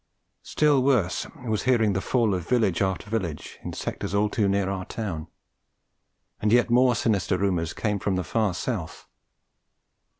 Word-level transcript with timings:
Still 0.41 0.81
worse 0.81 1.27
hearing 1.43 1.43
was 1.51 1.63
the 1.63 2.01
fall 2.01 2.33
of 2.33 2.49
village 2.49 2.81
after 2.81 3.07
village 3.07 3.59
in 3.63 3.71
sectors 3.71 4.15
all 4.15 4.29
too 4.31 4.49
near 4.49 4.67
our 4.67 4.87
own; 4.97 5.27
and 6.41 6.51
yet 6.51 6.71
more 6.71 6.95
sinister 6.95 7.37
rumours 7.37 7.73
came 7.73 7.99
from 7.99 8.15
the 8.15 8.23
far 8.23 8.55
south. 8.55 9.05